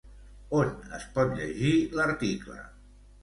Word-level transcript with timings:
On 0.59 0.71
es 0.99 1.03
pot 1.17 1.35
llegir 1.41 1.73
l'article? 1.99 2.57